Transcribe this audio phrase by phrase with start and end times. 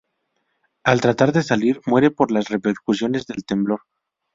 [0.93, 3.81] Al tratar de salir, muere por las repercusiones del temblor.